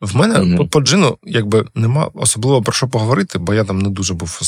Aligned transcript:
В 0.00 0.16
мене 0.16 0.34
mm-hmm. 0.34 0.68
по 0.68 0.80
джину 0.80 1.18
якби 1.22 1.66
нема 1.74 2.10
особливо 2.14 2.62
про 2.62 2.72
що 2.72 2.88
поговорити, 2.88 3.38
бо 3.38 3.54
я 3.54 3.64
там 3.64 3.78
не 3.78 3.88
дуже 3.88 4.14
був 4.14 4.40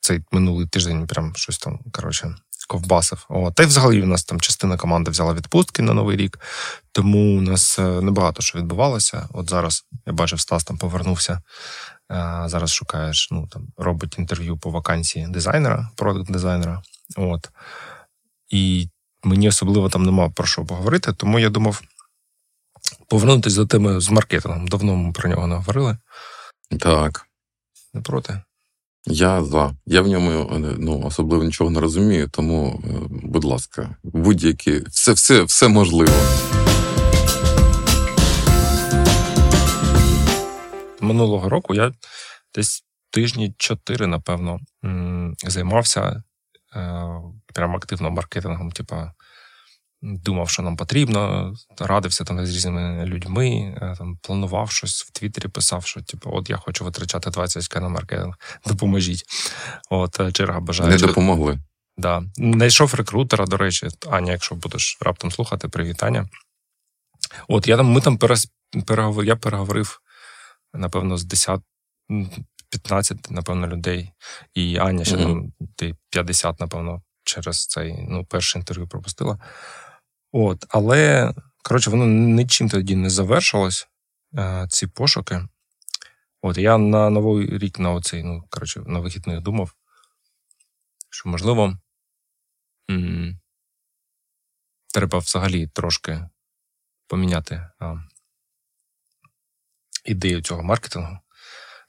цей 0.00 0.20
минулий 0.32 0.66
тиждень, 0.66 1.06
прям 1.06 1.32
щось 1.36 1.58
там, 1.58 1.78
коротше, 1.92 2.34
ковбасив. 2.68 3.26
О, 3.28 3.50
Та 3.50 3.62
й 3.62 3.66
взагалі 3.66 4.02
у 4.02 4.06
нас 4.06 4.24
там 4.24 4.40
частина 4.40 4.76
команди 4.76 5.10
взяла 5.10 5.34
відпустки 5.34 5.82
на 5.82 5.94
Новий 5.94 6.16
рік, 6.16 6.38
тому 6.92 7.38
у 7.38 7.40
нас 7.40 7.78
е, 7.78 7.82
небагато 7.82 8.42
що 8.42 8.58
відбувалося. 8.58 9.28
От 9.32 9.50
зараз 9.50 9.84
я 10.06 10.12
бачив, 10.12 10.40
Стас 10.40 10.64
там 10.64 10.78
повернувся. 10.78 11.42
А, 12.08 12.48
зараз 12.48 12.72
шукаєш, 12.72 13.28
ну 13.30 13.46
там 13.46 13.68
робить 13.76 14.18
інтерв'ю 14.18 14.56
по 14.56 14.70
вакансії 14.70 15.26
дизайнера, 15.28 15.88
продакт-дизайнера. 15.96 16.82
От. 17.16 17.48
І 18.48 18.88
мені 19.24 19.48
особливо 19.48 19.88
там 19.88 20.04
нема 20.04 20.28
про 20.28 20.46
що 20.46 20.64
поговорити, 20.64 21.12
тому 21.12 21.38
я 21.38 21.50
думав 21.50 21.82
повернутися 23.10 23.56
до 23.56 23.66
теми 23.66 24.00
з 24.00 24.10
маркетингом. 24.10 24.68
Давно 24.68 24.96
ми 24.96 25.12
про 25.12 25.30
нього 25.30 25.46
не 25.46 25.54
говорили. 25.54 25.96
Так. 26.80 27.26
Не 27.94 28.00
проти? 28.00 28.42
Я 29.06 29.44
за. 29.44 29.74
Я 29.86 30.02
в 30.02 30.08
ньому 30.08 30.58
ну, 30.78 31.02
особливо 31.04 31.44
нічого 31.44 31.70
не 31.70 31.80
розумію, 31.80 32.28
тому, 32.28 32.82
е, 32.84 32.88
будь 33.10 33.44
ласка, 33.44 33.96
будь-які 34.02 34.82
все, 34.88 35.12
все, 35.12 35.42
все 35.42 35.68
можливо. 35.68 36.12
Минулого 41.00 41.48
року 41.48 41.74
я 41.74 41.92
десь 42.54 42.84
тижні 43.10 43.54
чотири, 43.58 44.06
напевно, 44.06 44.60
займався 45.46 46.00
е, 46.00 46.22
прям 47.54 47.76
активно 47.76 48.10
маркетингом, 48.10 48.72
типа 48.72 49.12
думав, 50.02 50.48
що 50.48 50.62
нам 50.62 50.76
потрібно, 50.76 51.52
радився 51.78 52.24
там 52.24 52.46
з 52.46 52.54
різними 52.54 53.04
людьми, 53.06 53.76
е, 53.82 53.94
там 53.98 54.18
планував 54.22 54.70
щось 54.70 55.02
в 55.02 55.10
Твіттері, 55.10 55.48
писав, 55.48 55.86
що 55.86 56.02
типу, 56.02 56.30
от 56.34 56.50
я 56.50 56.56
хочу 56.56 56.84
витрачати 56.84 57.30
20к 57.30 57.80
на 57.80 57.88
маркетинг, 57.88 58.34
допоможіть. 58.66 59.24
От 59.90 60.20
е, 60.20 60.32
черга 60.32 60.60
бажає. 60.60 60.90
Не 60.90 60.96
допомогли. 60.96 61.58
Да. 61.96 62.22
Знайшов 62.36 62.94
рекрутера, 62.94 63.46
до 63.46 63.56
речі, 63.56 63.88
Аня, 64.10 64.32
якщо 64.32 64.54
будеш 64.54 64.98
раптом 65.00 65.30
слухати, 65.30 65.68
привітання. 65.68 66.28
От 67.48 67.68
я 67.68 67.76
там, 67.76 67.86
ми 67.86 68.00
там 68.00 68.18
перес, 68.18 68.48
переговор, 68.86 69.24
я 69.24 69.36
переговорив, 69.36 70.00
напевно, 70.74 71.16
з 71.16 71.24
10, 71.24 71.60
15, 72.70 73.30
напевно, 73.30 73.66
людей. 73.66 74.12
І 74.54 74.76
Аня 74.76 75.04
ще 75.04 75.16
mm-hmm. 75.16 75.50
там 75.76 75.94
50, 76.10 76.60
напевно, 76.60 77.02
через 77.24 77.66
цей 77.66 78.06
ну, 78.08 78.24
перше 78.24 78.58
інтерв'ю 78.58 78.88
пропустила. 78.88 79.38
От, 80.32 80.66
Але, 80.68 81.32
коротше, 81.62 81.90
воно 81.90 82.06
нічим 82.06 82.68
тоді 82.68 82.96
не 82.96 83.10
завершилось, 83.10 83.88
е, 84.38 84.66
ці 84.70 84.86
пошуки. 84.86 85.48
От, 86.42 86.58
я 86.58 86.78
на 86.78 87.10
новий 87.10 87.58
рік 87.58 87.78
на 87.78 87.90
оцей, 87.92 88.22
ну, 88.22 88.44
коротше, 88.50 88.82
на 88.86 89.00
вихідних 89.00 89.40
думав, 89.40 89.74
що, 91.10 91.28
можливо, 91.28 91.78
м- 92.90 93.40
треба 94.94 95.18
взагалі 95.18 95.66
трошки 95.66 96.28
поміняти 97.06 97.70
а, 97.78 97.96
ідею 100.04 100.42
цього 100.42 100.62
маркетингу. 100.62 101.18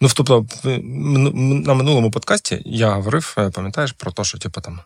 Ну, 0.01 0.09
тобто, 0.15 0.45
на 0.63 1.73
минулому 1.73 2.11
подкасті 2.11 2.61
я 2.65 2.89
говорив, 2.91 3.35
е, 3.37 3.49
пам'ятаєш, 3.49 3.91
про 3.91 4.11
те, 4.11 4.23
що, 4.23 4.37
типу, 4.37 4.61
там 4.61 4.81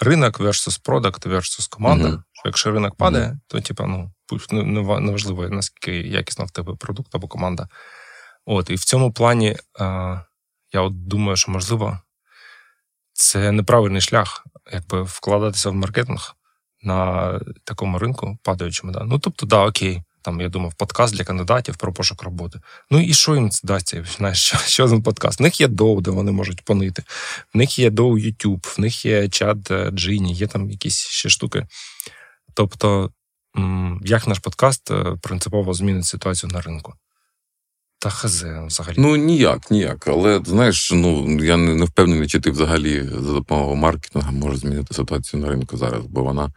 ринок 0.00 0.40
versus 0.40 0.80
продакт 0.82 1.26
versus 1.26 1.68
команда. 1.70 2.08
Mm-hmm. 2.08 2.22
Якщо 2.44 2.70
ринок 2.70 2.94
падає, 2.94 3.26
mm-hmm. 3.26 3.38
то 3.46 3.60
типа, 3.60 3.86
ну 3.86 5.00
неважливо, 5.00 5.48
наскільки 5.48 6.08
якісна 6.08 6.44
в 6.44 6.50
тебе 6.50 6.74
продукт 6.74 7.14
або 7.14 7.28
команда. 7.28 7.68
От, 8.46 8.70
і 8.70 8.74
в 8.74 8.84
цьому 8.84 9.12
плані 9.12 9.56
а, 9.78 10.18
я 10.72 10.80
от 10.80 11.06
думаю, 11.06 11.36
що 11.36 11.52
можливо 11.52 11.98
це 13.12 13.52
неправильний 13.52 14.00
шлях, 14.00 14.46
якби 14.72 15.02
вкладатися 15.02 15.70
в 15.70 15.74
маркетинг 15.74 16.34
на 16.82 17.40
такому 17.64 17.98
ринку, 17.98 18.38
падаючому. 18.42 18.92
Да. 18.92 19.04
Ну 19.04 19.18
тобто, 19.18 19.46
да, 19.46 19.66
окей, 19.66 20.02
там 20.22 20.40
я 20.40 20.48
думав, 20.48 20.74
подкаст 20.74 21.14
для 21.14 21.24
кандидатів 21.24 21.76
про 21.76 21.92
пошук 21.92 22.22
роботи. 22.22 22.60
Ну 22.90 23.00
і 23.00 23.14
що 23.14 23.34
їм 23.34 23.50
це 23.50 23.60
дасться? 23.64 24.06
Знаєш, 24.16 24.38
що 24.38 24.58
що 24.66 24.88
за 24.88 25.00
подкаст? 25.00 25.40
В 25.40 25.42
них 25.42 25.60
є 25.60 25.68
доу, 25.68 26.00
де 26.00 26.10
вони 26.10 26.32
можуть 26.32 26.64
понити. 26.64 27.02
В 27.54 27.58
них 27.58 27.78
є 27.78 27.90
доу 27.90 28.18
YouTube, 28.18 28.76
в 28.76 28.80
них 28.80 29.04
є 29.04 29.28
чат 29.28 29.70
е, 29.70 29.90
Джині, 29.90 30.34
є 30.34 30.46
там 30.46 30.70
якісь 30.70 30.98
ще 30.98 31.28
штуки. 31.28 31.66
Тобто, 32.54 33.10
як 34.02 34.26
наш 34.26 34.38
подкаст 34.38 34.90
е, 34.90 35.16
принципово 35.22 35.74
змінить 35.74 36.06
ситуацію 36.06 36.50
на 36.52 36.60
ринку? 36.60 36.94
Та 37.98 38.10
хазе 38.10 38.62
взагалі. 38.66 38.94
Ну 38.98 39.16
ніяк, 39.16 39.70
ніяк. 39.70 40.08
Але 40.08 40.40
знаєш, 40.46 40.92
ну 40.92 41.40
я 41.44 41.56
не 41.56 41.84
впевнений, 41.84 42.28
чи 42.28 42.40
ти 42.40 42.50
взагалі 42.50 43.02
за 43.02 43.32
допомогою 43.32 43.76
маркетингу 43.76 44.32
може 44.32 44.56
змінити 44.56 44.94
ситуацію 44.94 45.42
на 45.42 45.48
ринку 45.48 45.76
зараз, 45.76 46.06
бо 46.06 46.22
вона, 46.22 46.52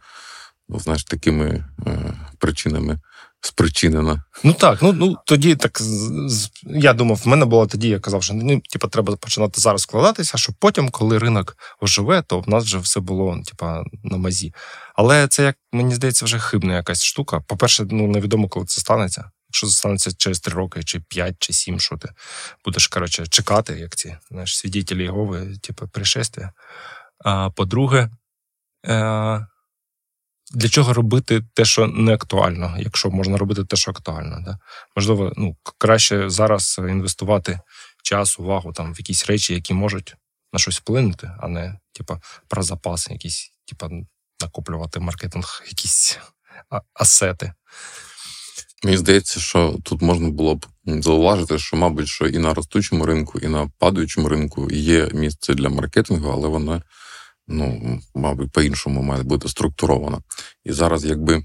ну, 0.68 0.80
знаєш, 0.80 1.04
такими 1.04 1.64
е, 1.86 2.14
причинами 2.38 3.00
спричинена. 3.46 4.24
Ну 4.44 4.52
так, 4.52 4.82
ну 4.82 4.92
ну 4.92 5.16
тоді 5.26 5.56
так 5.56 5.80
я 6.64 6.92
думав, 6.92 7.16
в 7.24 7.28
мене 7.28 7.44
було 7.44 7.66
тоді, 7.66 7.88
я 7.88 8.00
казав, 8.00 8.22
що 8.22 8.34
ну, 8.34 8.60
типу, 8.60 8.88
треба 8.88 9.16
починати 9.16 9.60
зараз 9.60 9.82
складатися, 9.82 10.38
щоб 10.38 10.54
потім, 10.58 10.88
коли 10.88 11.18
ринок 11.18 11.56
оживе, 11.80 12.22
то 12.22 12.40
в 12.40 12.48
нас 12.48 12.64
вже 12.64 12.78
все 12.78 13.00
було 13.00 13.42
типа, 13.46 13.84
на 14.04 14.16
мазі. 14.16 14.54
Але 14.94 15.28
це, 15.28 15.42
як 15.42 15.56
мені 15.72 15.94
здається, 15.94 16.24
вже 16.24 16.38
хибна 16.38 16.74
якась 16.74 17.04
штука. 17.04 17.40
По-перше, 17.40 17.86
ну 17.90 18.06
невідомо, 18.06 18.48
коли 18.48 18.66
це 18.66 18.80
станеться. 18.80 19.30
Якщо 19.48 19.66
це 19.66 19.72
станеться 19.72 20.12
через 20.18 20.40
три 20.40 20.54
роки, 20.54 20.82
чи 20.82 21.00
п'ять, 21.00 21.34
чи 21.38 21.52
сім, 21.52 21.80
що 21.80 21.96
ти 21.96 22.08
будеш 22.64 22.86
коротше, 22.86 23.26
чекати, 23.26 23.72
як 23.72 23.96
ці 23.96 24.16
знаєш, 24.30 24.58
свідітелі 24.58 25.02
Єгови, 25.02 25.56
типу, 25.62 25.88
пришестя. 25.88 26.52
А 27.24 27.50
по-друге, 27.50 28.10
е- 28.86 29.46
для 30.52 30.68
чого 30.68 30.92
робити 30.92 31.42
те, 31.54 31.64
що 31.64 31.86
не 31.86 32.14
актуально, 32.14 32.76
якщо 32.78 33.10
можна 33.10 33.36
робити 33.36 33.64
те, 33.64 33.76
що 33.76 33.90
актуально. 33.90 34.40
Да? 34.44 34.58
Можливо, 34.96 35.32
ну, 35.36 35.56
краще 35.78 36.30
зараз 36.30 36.76
інвестувати 36.78 37.60
час, 38.02 38.38
увагу 38.38 38.72
там 38.72 38.94
в 38.94 38.98
якісь 38.98 39.26
речі, 39.26 39.54
які 39.54 39.74
можуть 39.74 40.14
на 40.52 40.58
щось 40.58 40.78
вплинути, 40.78 41.30
а 41.40 41.48
не 41.48 41.78
типа 41.92 42.20
про 42.48 42.62
запаси, 42.62 43.12
якісь, 43.12 43.52
типа 43.64 43.88
накоплювати 44.40 45.00
маркетинг, 45.00 45.62
якісь 45.66 46.18
асети. 46.94 47.52
Мені 48.84 48.96
здається, 48.96 49.40
що 49.40 49.78
тут 49.84 50.02
можна 50.02 50.28
було 50.30 50.54
б 50.54 50.66
зауважити, 50.84 51.58
що, 51.58 51.76
мабуть, 51.76 52.08
що 52.08 52.26
і 52.26 52.38
на 52.38 52.54
ростучому 52.54 53.06
ринку, 53.06 53.38
і 53.38 53.48
на 53.48 53.70
падаючому 53.78 54.28
ринку 54.28 54.70
є 54.70 55.08
місце 55.14 55.54
для 55.54 55.68
маркетингу, 55.68 56.30
але 56.30 56.48
воно 56.48 56.82
ну, 57.48 58.00
мабуть, 58.14 58.52
по-іншому 58.52 59.02
має 59.02 59.22
бути 59.22 59.48
структурована. 59.48 60.18
І 60.64 60.72
зараз, 60.72 61.04
якби 61.04 61.42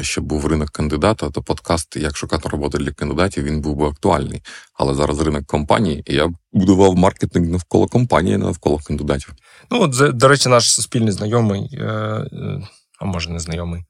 ще 0.00 0.20
був 0.20 0.46
ринок 0.46 0.70
кандидата, 0.70 1.30
то 1.30 1.42
подкаст, 1.42 1.96
як 1.96 2.16
шукати 2.16 2.48
роботу 2.48 2.78
для 2.78 2.92
кандидатів, 2.92 3.44
він 3.44 3.60
був 3.60 3.76
би 3.76 3.86
актуальний. 3.86 4.42
Але 4.74 4.94
зараз 4.94 5.20
ринок 5.20 5.46
компанії, 5.46 6.02
і 6.06 6.14
я 6.14 6.28
будував 6.52 6.96
маркетинг 6.96 7.48
навколо 7.48 7.86
компанії, 7.86 8.36
не 8.36 8.44
навколо 8.44 8.78
кандидатів. 8.78 9.34
Ну, 9.70 9.82
от, 9.82 10.16
до 10.16 10.28
речі, 10.28 10.48
наш 10.48 10.80
спільний 10.80 11.12
знайомий, 11.12 11.68
е, 11.72 11.84
е, 11.84 12.62
а 13.00 13.04
може 13.04 13.30
не 13.30 13.40
знайомий, 13.40 13.84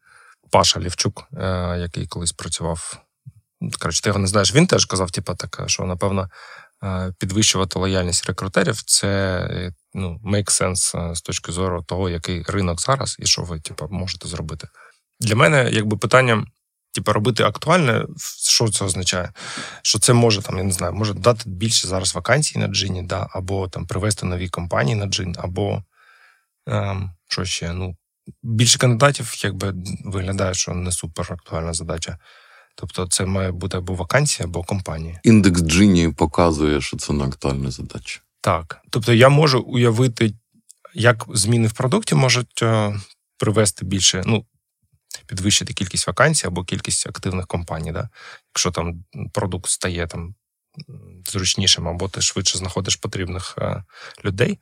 Паша 0.51 0.81
Лівчук, 0.81 1.25
е, 1.33 1.79
який 1.79 2.07
колись 2.07 2.33
працював. 2.33 3.03
Коротше, 3.81 4.03
ти 4.03 4.09
його 4.09 4.19
не 4.19 4.27
знаєш. 4.27 4.55
Він 4.55 4.67
теж 4.67 4.85
казав, 4.85 5.11
типу, 5.11 5.35
так, 5.35 5.63
що 5.67 5.85
напевно 5.85 6.29
підвищувати 7.19 7.79
лояльність 7.79 8.27
рекрутерів 8.27 8.83
це 8.83 9.73
ну, 9.95 10.21
make 10.25 10.51
sense 10.61 11.15
з 11.15 11.23
точки 11.23 11.53
зору 11.53 11.83
того, 11.83 12.09
який 12.09 12.43
ринок 12.43 12.81
зараз 12.81 13.17
і 13.19 13.27
що 13.27 13.43
ви 13.43 13.61
типу, 13.61 13.89
можете 13.91 14.29
зробити. 14.29 14.69
Для 15.21 15.35
мене 15.35 15.71
якби 15.73 15.97
питання. 15.97 16.45
Типа 16.93 17.13
робити 17.13 17.43
актуальне, 17.43 18.07
що 18.43 18.69
це 18.69 18.85
означає? 18.85 19.33
Що 19.83 19.99
це 19.99 20.13
може 20.13 20.43
там, 20.43 20.59
я 20.59 20.65
не 20.65 20.73
знаю, 20.73 20.93
може 20.93 21.15
дати 21.15 21.43
більше 21.47 21.89
зараз 21.89 22.15
вакансій 22.15 22.59
на 22.59 22.67
джині, 22.67 23.03
да, 23.03 23.29
або 23.31 23.69
там 23.69 23.87
привести 23.87 24.27
нові 24.27 24.49
компанії 24.49 24.97
на 24.97 25.07
джин, 25.07 25.35
або 25.39 25.83
ем, 26.67 27.11
що 27.29 27.45
ще? 27.45 27.73
Ну, 27.73 27.97
більше 28.43 28.79
кандидатів, 28.79 29.35
якби 29.45 29.75
виглядає, 30.05 30.55
що 30.55 30.75
не 30.75 30.93
супер 30.93 31.33
актуальна 31.33 31.73
задача. 31.73 32.19
Тобто, 32.77 33.07
це 33.07 33.27
має 33.27 33.51
бути 33.53 33.77
або 33.77 33.95
вакансія, 33.95 34.47
або 34.47 34.63
компанія. 34.63 35.21
Індекс 35.25 35.63
Джині 35.63 36.09
показує, 36.09 36.81
що 36.81 36.97
це 36.97 37.13
не 37.13 37.25
актуальна 37.25 37.71
задача. 37.71 38.21
Так. 38.41 38.81
Тобто, 38.91 39.13
я 39.13 39.29
можу 39.29 39.61
уявити, 39.61 40.35
як 40.95 41.25
зміни 41.29 41.69
в 41.69 41.73
продукті 41.73 42.15
можуть 42.15 42.63
е, 42.63 43.01
привести 43.39 43.85
більше, 43.85 44.23
ну, 44.27 44.47
підвищити 45.27 45.73
кількість 45.73 46.07
вакансій 46.07 46.47
або 46.47 46.65
кількість 46.65 47.07
активних 47.07 47.47
компаній. 47.47 47.93
Да? 47.93 48.09
Якщо 48.53 48.71
там 48.71 49.05
продукт 49.33 49.71
стає 49.71 50.07
там 50.07 50.35
зручнішим, 51.27 51.89
або 51.89 52.09
ти 52.09 52.21
швидше 52.21 52.59
знаходиш 52.59 52.97
потрібних 52.97 53.55
е, 53.59 53.85
людей, 54.25 54.59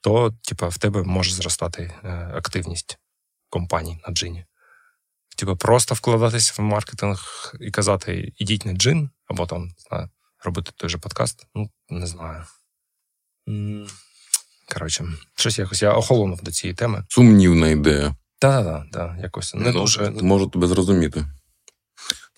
то 0.00 0.34
типа, 0.42 0.68
в 0.68 0.78
тебе 0.78 1.02
може 1.02 1.34
зростати 1.34 1.82
е, 2.04 2.08
активність 2.34 2.98
компаній 3.50 4.00
на 4.08 4.14
джині. 4.14 4.44
Типу, 5.36 5.56
просто 5.56 5.94
вкладатися 5.94 6.54
в 6.58 6.60
маркетинг 6.60 7.52
і 7.60 7.70
казати, 7.70 8.32
ідіть 8.36 8.66
на 8.66 8.72
джин, 8.72 9.10
або 9.26 9.46
там 9.46 9.70
знаю, 9.88 10.10
робити 10.44 10.72
той 10.76 10.90
же 10.90 10.98
подкаст. 10.98 11.46
Ну, 11.54 11.70
не 11.88 12.06
знаю. 12.06 12.44
Коротше, 14.72 15.04
щось 15.34 15.58
якось 15.58 15.82
я 15.82 15.92
охолонув 15.92 16.42
до 16.42 16.50
цієї 16.50 16.74
теми. 16.74 17.04
Сумнівна 17.08 17.68
ідея. 17.68 18.14
Так, 18.38 18.66
так, 18.66 18.84
так, 18.92 19.16
якось 19.22 19.54
не 19.54 19.72
ну, 19.72 19.80
дуже. 19.80 20.10
Можу 20.10 20.46
тебе 20.46 20.66
зрозуміти. 20.66 21.26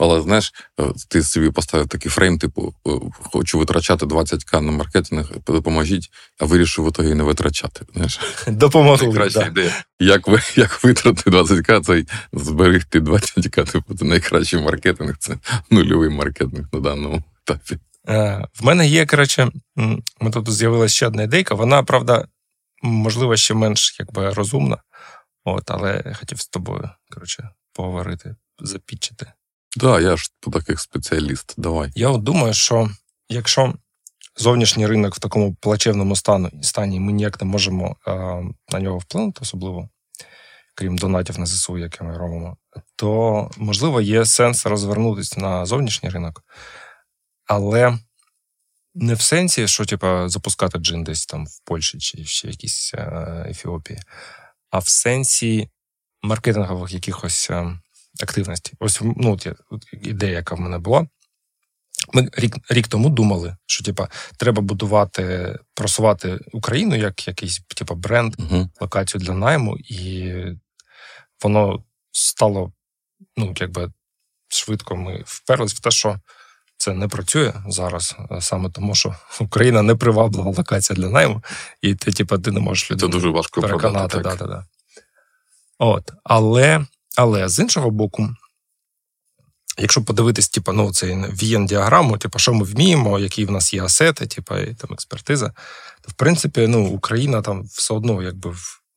Але 0.01 0.21
знаєш, 0.23 0.53
е, 0.81 0.85
ти 1.09 1.23
собі 1.23 1.51
поставив 1.51 1.89
такий 1.89 2.11
фрейм, 2.11 2.39
типу, 2.39 2.75
е, 2.87 2.91
хочу 3.11 3.59
витрачати 3.59 4.07
20к 4.07 4.61
на 4.61 4.73
маркетинг, 4.73 5.33
допоможіть, 5.47 6.11
а 6.39 6.45
вирішив 6.45 6.85
в 6.85 6.89
ітогі 6.89 7.15
не 7.15 7.23
витрачати. 7.23 7.81
Знаєш? 7.95 8.21
Допомогли. 8.47 9.07
Найкраща 9.07 9.41
да. 9.41 9.47
ідея. 9.47 9.85
Як 10.01 10.29
ви, 10.29 10.41
як 10.57 10.85
витрати 10.85 11.31
20к, 11.31 11.81
це 11.81 12.05
зберегти 12.33 13.01
20к, 13.01 13.73
типу, 13.73 13.95
це 13.95 14.05
найкращий 14.05 14.63
маркетинг, 14.63 15.17
це 15.19 15.39
нульовий 15.71 16.11
маркетинг 16.11 16.69
на 16.73 16.81
даному 16.81 17.23
етапі. 17.43 17.79
Е, 18.11 18.47
в 18.61 18.65
мене 18.65 18.87
є, 18.87 19.07
коротше, 19.07 19.51
ми 20.21 20.31
тут 20.33 20.53
з'явилася 20.53 20.95
ще 20.95 21.07
одна 21.07 21.23
ідейка. 21.23 21.55
Вона, 21.55 21.83
правда, 21.83 22.27
можливо, 22.83 23.37
ще 23.37 23.55
менш 23.55 23.97
якби 23.99 24.31
розумна. 24.31 24.79
От, 25.45 25.71
але 25.71 26.03
я 26.07 26.15
хотів 26.15 26.41
з 26.41 26.49
тобою, 26.49 26.91
коротше, 27.11 27.51
поговорити, 27.73 28.37
запітчити. 28.59 29.25
Так, 29.25 29.35
да, 29.77 30.01
я 30.01 30.17
ж 30.17 30.31
таких 30.53 30.81
спеціаліст. 30.81 31.55
Давай. 31.57 31.91
Я 31.95 32.09
от 32.09 32.23
думаю, 32.23 32.55
що 32.55 32.91
якщо 33.29 33.75
зовнішній 34.37 34.87
ринок 34.87 35.15
в 35.15 35.19
такому 35.19 35.55
плачевному 35.55 36.17
стану 36.17 36.51
стані, 36.63 37.01
ми 37.01 37.13
ніяк 37.13 37.41
не 37.41 37.47
можемо 37.47 37.97
а, 38.07 38.43
на 38.73 38.81
нього 38.81 38.99
вплинути, 38.99 39.39
особливо, 39.43 39.89
крім 40.75 40.99
донатів 40.99 41.39
на 41.39 41.47
ЗСУ, 41.47 41.79
які 41.79 42.05
ми 42.05 42.19
робимо, 42.19 42.57
то 42.97 43.51
можливо 43.57 44.01
є 44.01 44.25
сенс 44.25 44.67
розвернутися 44.67 45.41
на 45.41 45.67
зовнішній 45.67 46.09
ринок, 46.09 46.45
але 47.51 47.99
не 48.95 49.15
в 49.15 49.21
сенсі, 49.21 49.69
що 49.69 49.85
типа 49.85 50.29
запускати 50.29 50.79
джин 50.79 51.05
десь 51.05 51.27
там 51.27 51.47
в 51.47 51.61
Польщі 51.65 51.99
чи 51.99 52.25
ще 52.25 52.49
якійсь 52.49 52.95
е, 52.95 53.47
Ефіопії, 53.51 54.01
а 54.71 54.79
в 54.79 54.89
сенсі 54.89 55.69
маркетингових 56.23 56.93
якихось 56.93 57.51
е, 57.51 57.79
активності. 58.23 58.73
Ось 58.79 59.01
ну, 59.01 59.33
от, 59.33 59.47
от 59.71 59.87
ідея, 59.93 60.33
яка 60.33 60.55
в 60.55 60.61
мене 60.61 60.79
була. 60.79 61.07
Ми 62.13 62.29
рік 62.33 62.57
рік 62.69 62.89
тому 62.89 63.09
думали, 63.09 63.57
що 63.67 63.85
типа 63.85 64.09
треба 64.37 64.63
будувати, 64.63 65.59
просувати 65.75 66.39
Україну 66.53 66.97
як 66.97 67.29
якийсь 67.29 67.61
типа 67.77 67.95
бренд, 67.95 68.37
uh 68.37 68.69
локацію 68.81 69.21
для 69.21 69.35
найму, 69.35 69.77
і 69.79 70.35
воно 71.43 71.85
стало 72.13 72.73
ну, 73.37 73.55
якби 73.61 73.93
швидко. 74.49 74.97
Ми 74.97 75.23
вперлись 75.27 75.75
в 75.75 75.81
те, 75.81 75.91
що 75.91 76.21
це 76.81 76.95
не 76.95 77.09
працює 77.09 77.53
зараз, 77.69 78.17
саме 78.41 78.71
тому, 78.71 78.95
що 78.95 79.15
Україна 79.41 79.83
не 79.83 79.95
приваблива 79.95 80.51
локація 80.51 80.97
для 80.97 81.09
найму, 81.09 81.43
і 81.83 81.95
ти, 81.95 82.13
типа, 82.13 82.39
ти 82.39 82.51
не 82.51 82.61
можеш 82.61 82.91
людей 82.91 83.09
Це 83.09 83.13
дуже 83.13 83.29
важко 83.29 83.61
переконати. 83.61 84.19
Да, 84.19 84.37
да, 84.37 84.47
да. 84.47 84.65
От, 85.79 86.13
але 86.25 86.87
але 87.17 87.49
з 87.49 87.59
іншого 87.59 87.91
боку, 87.91 88.29
якщо 89.79 90.05
подивитись, 90.05 90.49
типу, 90.49 90.73
ну, 90.73 90.93
цей 90.93 91.15
vn 91.15 91.67
діаграму 91.67 92.19
типу, 92.19 92.39
що 92.39 92.55
ми 92.55 92.65
вміємо, 92.65 93.19
які 93.19 93.45
в 93.45 93.51
нас 93.51 93.75
є 93.75 93.83
асети, 93.83 94.27
типу, 94.27 94.57
і 94.57 94.75
там 94.75 94.93
експертиза, 94.93 95.49
то 96.03 96.09
в 96.09 96.13
принципі 96.13 96.67
ну, 96.67 96.87
Україна 96.87 97.43
там 97.43 97.63
все 97.65 97.95
одно, 97.95 98.23
якби 98.23 98.55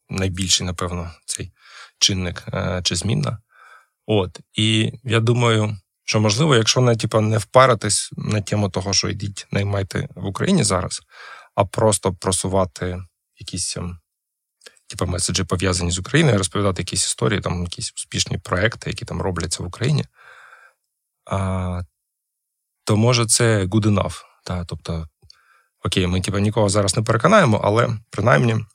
найбільший, 0.10 0.68
напевно, 0.68 1.12
цей 1.26 1.52
чинник 2.00 2.44
е, 2.54 2.82
чи 2.84 2.96
змінна. 2.96 3.38
От. 4.06 4.40
І 4.54 4.94
я 5.04 5.20
думаю, 5.20 5.78
що 6.06 6.20
можливо, 6.20 6.56
якщо 6.56 6.82
не 6.82 6.96
типу, 6.96 7.22
не 7.22 7.38
впаритись 7.38 8.10
на 8.18 8.42
тему 8.42 8.70
того, 8.70 8.94
що 8.94 9.10
йдіть 9.10 9.48
наймайте 9.52 10.08
в 10.16 10.26
Україні 10.26 10.64
зараз, 10.64 11.02
а 11.56 11.66
просто 11.66 12.14
просувати 12.14 13.04
якісь 13.38 13.78
ем, 13.78 14.00
типу, 14.88 15.06
меседжі 15.06 15.44
пов'язані 15.44 15.92
з 15.92 16.00
Україною, 16.00 16.38
розповідати 16.38 16.82
якісь 16.82 17.06
історії, 17.06 17.42
там 17.42 17.64
якісь 17.64 17.94
успішні 17.98 18.38
проекти, 18.38 18.90
які 18.90 19.06
там 19.06 19.22
робляться 19.22 19.64
в 19.64 19.68
Україні, 19.68 20.06
а, 21.26 21.82
то 22.84 22.98
може 22.98 23.26
це 23.26 23.66
good 23.66 23.86
enough. 23.86 24.22
Та, 24.46 24.66
Тобто, 24.66 25.08
окей, 25.86 26.08
ми 26.08 26.22
типу, 26.22 26.40
нікого 26.40 26.70
зараз 26.70 26.98
не 26.98 27.04
переконаємо, 27.04 27.62
але 27.64 27.90
принаймні 28.10 28.66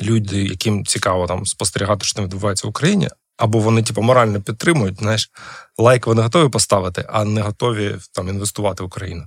люди, 0.00 0.42
яким 0.42 0.86
цікаво 0.86 1.26
там 1.26 1.46
спостерігати, 1.46 2.04
що 2.04 2.14
там 2.14 2.24
відбувається 2.24 2.66
в 2.66 2.70
Україні, 2.70 3.08
або 3.36 3.58
вони, 3.58 3.82
типу, 3.82 4.02
морально 4.02 4.42
підтримують, 4.42 4.98
знаєш, 4.98 5.30
лайк 5.78 6.06
вони 6.06 6.22
готові 6.22 6.48
поставити, 6.48 7.06
а 7.08 7.24
не 7.24 7.42
готові 7.42 7.96
там 8.12 8.28
інвестувати 8.28 8.82
в 8.82 8.86
Україну. 8.86 9.26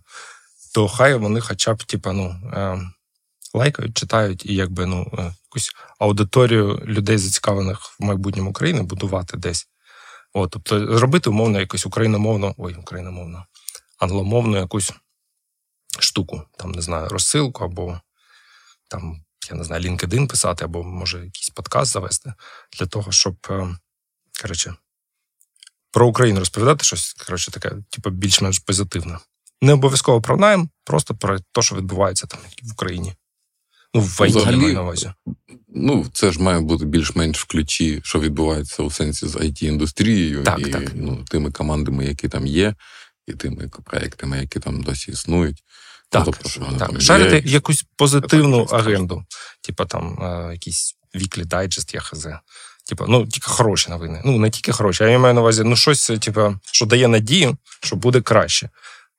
То 0.73 0.87
хай 0.87 1.15
вони 1.15 1.41
хоча 1.41 1.73
б, 1.73 1.83
типу, 1.83 2.11
ну, 2.11 2.35
е, 2.53 2.79
лайкають, 3.53 3.97
читають 3.97 4.45
і 4.45 4.55
якби 4.55 4.85
ну 4.85 5.11
е, 5.17 5.33
якусь 5.49 5.71
аудиторію 5.99 6.81
людей, 6.85 7.17
зацікавлених 7.17 7.79
в 7.79 8.03
майбутньому 8.03 8.49
України, 8.49 8.81
будувати 8.81 9.37
десь. 9.37 9.67
От, 10.33 10.51
Тобто 10.51 10.97
зробити 10.97 11.29
умовно 11.29 11.59
якусь 11.59 11.85
україномовну, 11.85 12.55
ой, 12.57 12.75
україномовну, 12.75 13.43
англомовну 13.99 14.57
якусь 14.57 14.93
штуку, 15.99 16.41
там, 16.57 16.71
не 16.71 16.81
знаю, 16.81 17.09
розсилку, 17.09 17.63
або 17.63 17.99
там, 18.87 19.23
я 19.51 19.57
не 19.57 19.63
знаю, 19.63 19.83
LinkedIn 19.83 20.27
писати, 20.27 20.65
або 20.65 20.83
може 20.83 21.17
якийсь 21.17 21.49
подкаст 21.49 21.91
завести 21.91 22.33
для 22.79 22.85
того, 22.85 23.11
щоб 23.11 23.35
е, 23.49 23.77
коротше, 24.41 24.75
про 25.91 26.07
Україну 26.07 26.39
розповідати 26.39 26.85
щось, 26.85 27.13
коротше, 27.13 27.51
таке, 27.51 27.71
типу, 27.89 28.09
більш-менш 28.09 28.59
позитивне. 28.59 29.17
Не 29.61 29.73
обов'язково 29.73 30.21
про 30.21 30.37
найм, 30.37 30.69
просто 30.83 31.15
про 31.15 31.39
те, 31.39 31.61
що 31.61 31.75
відбувається 31.75 32.27
там 32.27 32.39
в 32.63 32.71
Україні. 32.71 33.13
Ну, 33.93 34.01
в 34.01 34.21
IT 34.21 34.27
Взагалі, 34.27 34.73
на 34.73 34.81
увазі. 34.81 35.13
Ну, 35.67 36.05
це 36.13 36.31
ж 36.31 36.41
має 36.41 36.59
бути 36.59 36.85
більш-менш 36.85 37.43
в 37.43 37.47
ключі, 37.47 38.01
що 38.03 38.19
відбувається 38.19 38.83
у 38.83 38.91
сенсі 38.91 39.27
з 39.27 39.35
it 39.35 39.63
індустрією 39.63 40.43
так, 40.43 40.59
і 40.59 40.63
так. 40.63 40.91
ну, 40.95 41.23
тими 41.23 41.51
командами, 41.51 42.05
які 42.05 42.29
там 42.29 42.47
є, 42.47 42.75
і 43.27 43.33
тими 43.33 43.69
проектами, 43.85 44.37
які 44.39 44.59
там 44.59 44.83
досі 44.83 45.11
існують. 45.11 45.63
Так, 46.09 46.25
ну, 46.25 46.31
тобто, 46.31 46.49
що 46.49 46.61
так. 46.61 46.77
Там 46.77 47.01
Шарити 47.01 47.47
є, 47.47 47.53
якусь 47.53 47.85
позитивну 47.95 48.63
агенду, 48.63 49.25
типу 49.61 49.85
там 49.85 50.19
е, 50.21 50.53
якийсь 50.53 50.95
віклі 51.15 51.43
дайджест, 51.43 51.93
я 51.93 51.99
хз. 51.99 52.27
Типа, 52.89 53.05
ну 53.07 53.27
тільки 53.27 53.51
хороші 53.51 53.89
новини. 53.89 54.21
Ну 54.25 54.37
не 54.37 54.49
тільки 54.49 54.71
хороші, 54.71 55.03
а 55.03 55.07
я 55.07 55.19
маю 55.19 55.33
на 55.33 55.41
увазі, 55.41 55.63
ну 55.65 55.75
щось, 55.75 56.11
типу, 56.21 56.55
що 56.71 56.85
дає 56.85 57.07
надію, 57.07 57.57
що 57.83 57.95
буде 57.95 58.21
краще. 58.21 58.69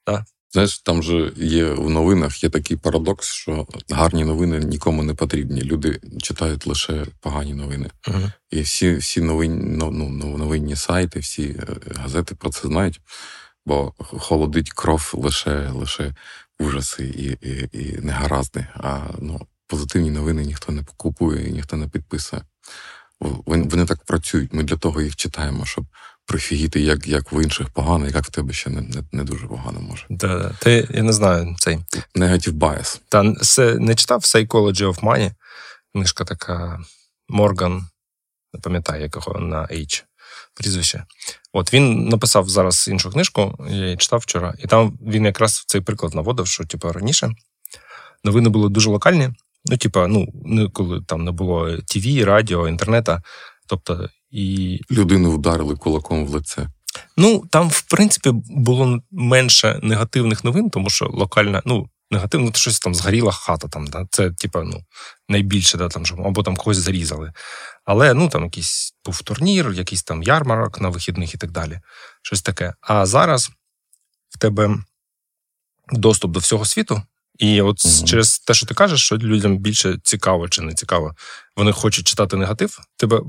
Да? 0.06 0.25
Знаєш, 0.53 0.79
там 0.79 1.03
же 1.03 1.32
є 1.37 1.65
в 1.65 1.91
новинах 1.91 2.43
є 2.44 2.51
такий 2.51 2.77
парадокс, 2.77 3.32
що 3.32 3.67
гарні 3.91 4.25
новини 4.25 4.58
нікому 4.58 5.03
не 5.03 5.15
потрібні. 5.15 5.63
Люди 5.63 6.01
читають 6.22 6.67
лише 6.67 7.06
погані 7.20 7.55
новини. 7.55 7.91
Uh-huh. 8.08 8.32
І 8.51 8.60
всі 8.60 8.96
всі 8.96 9.20
новинні, 9.20 9.77
ну, 9.77 10.08
новинні 10.39 10.77
сайти, 10.77 11.20
всі 11.20 11.43
е, 11.43 11.67
газети 11.96 12.34
про 12.34 12.51
це 12.51 12.69
знають, 12.69 13.01
бо 13.67 13.93
холодить 13.98 14.72
кров 14.72 15.10
лише 15.15 15.69
лише 15.69 16.15
ужаси 16.58 17.05
і 17.05 17.48
і, 17.48 17.69
і 17.72 17.98
негаразди. 18.03 18.67
А 18.75 19.01
ну, 19.19 19.46
позитивні 19.67 20.10
новини 20.10 20.44
ніхто 20.44 20.72
не 20.72 20.84
купує, 20.96 21.51
ніхто 21.51 21.77
не 21.77 21.89
підписує. 21.89 22.43
Вони 23.20 23.87
так 23.87 24.05
працюють. 24.05 24.53
Ми 24.53 24.63
для 24.63 24.77
того 24.77 25.03
їх 25.03 25.17
читаємо, 25.17 25.65
щоб 25.67 25.84
прифігіти, 26.27 26.81
як 26.81 27.06
як 27.06 27.32
в 27.32 27.43
інших 27.43 27.69
погано, 27.70 28.06
як 28.06 28.25
в 28.25 28.31
тебе 28.31 28.53
ще 28.53 28.70
не 28.70 28.81
не, 28.81 29.03
не 29.13 29.25
дуже 29.25 29.46
погано 29.46 29.81
може. 29.81 30.06
Да, 30.10 30.51
Ти 30.60 30.89
я 30.91 31.03
не 31.03 31.13
знаю 31.13 31.56
цей 31.58 31.79
Negative 32.15 32.53
bias. 32.53 33.01
Та 33.08 33.22
не 33.79 33.94
читав 33.94 34.20
Psychology 34.20 34.87
of 34.87 35.01
Money. 35.01 35.32
Книжка 35.94 36.25
така 36.25 36.81
Морган, 37.29 37.89
не 38.53 38.60
пам'ятаю, 38.60 39.03
якого 39.03 39.41
на 39.41 39.63
H 39.63 40.05
прізвище. 40.55 41.05
От 41.53 41.72
він 41.75 42.08
написав 42.08 42.48
зараз 42.48 42.89
іншу 42.89 43.10
книжку, 43.10 43.67
я 43.69 43.77
її 43.77 43.96
читав 43.96 44.20
вчора, 44.20 44.55
і 44.58 44.67
там 44.67 44.98
він 45.03 45.25
якраз 45.25 45.65
цей 45.67 45.81
приклад 45.81 46.15
наводив, 46.15 46.46
що 46.46 46.65
типу, 46.65 46.93
раніше 46.93 47.31
новини 48.25 48.48
були 48.48 48.69
дуже 48.69 48.91
локальні. 48.91 49.31
Ну, 49.69 49.77
типа, 49.77 50.06
ну, 50.06 50.27
коли 50.72 51.03
там 51.06 51.25
не 51.25 51.31
було 51.31 51.77
ТВ, 51.77 52.25
радіо, 52.25 52.69
інтернета. 52.69 53.22
Тобто 53.67 54.08
і 54.31 54.81
людину 54.91 55.31
вдарили 55.31 55.77
кулаком 55.77 56.27
в 56.27 56.31
лице. 56.31 56.69
Ну 57.17 57.44
там, 57.51 57.69
в 57.69 57.82
принципі, 57.82 58.31
було 58.51 59.01
менше 59.10 59.81
негативних 59.82 60.44
новин, 60.44 60.70
тому 60.70 60.91
що 60.91 61.06
локальна, 61.06 61.63
ну 61.65 61.89
негативно, 62.10 62.51
то 62.51 62.58
щось 62.58 62.81
там 62.81 62.94
згоріла 62.94 63.32
хата. 63.32 63.69
Там 63.69 63.87
да 63.87 64.06
це 64.10 64.31
типа 64.31 64.63
ну 64.63 64.84
найбільше, 65.29 65.79
да 65.79 65.89
там 65.89 66.05
або 66.25 66.43
там 66.43 66.56
когось 66.56 66.77
зарізали. 66.77 67.32
Але 67.84 68.15
ну 68.15 68.29
там 68.29 68.44
якийсь 68.44 68.94
був 69.05 69.22
турнір, 69.22 69.72
якийсь 69.72 70.03
там 70.03 70.22
ярмарок 70.22 70.81
на 70.81 70.89
вихідних 70.89 71.34
і 71.34 71.39
так 71.39 71.51
далі. 71.51 71.81
Щось 72.22 72.43
таке. 72.43 72.75
А 72.81 73.06
зараз 73.06 73.51
в 74.29 74.39
тебе 74.39 74.77
доступ 75.93 76.32
до 76.32 76.41
всього 76.41 76.65
світу, 76.65 77.03
І 77.39 77.63
от 77.63 77.79
mm 77.79 78.05
через 78.05 78.39
те, 78.39 78.55
що 78.55 78.67
ти 78.67 78.75
кажеш, 78.75 79.01
що 79.01 79.17
людям 79.17 79.59
більше 79.59 79.97
цікаво 80.03 80.49
чи 80.49 80.63
не 80.63 80.75
цікаво, 80.75 81.15
вони 81.57 81.73
хочуть 81.73 82.07
читати 82.07 82.37
негатив. 82.37 82.79
Тебе 82.97 83.21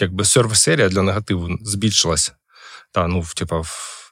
якби 0.00 0.24
сервіс-серія 0.24 0.88
для 0.88 1.02
негативу 1.02 1.58
збільшилася. 1.62 2.32
Та, 2.92 3.06
ну, 3.06 3.24
типа, 3.34 3.62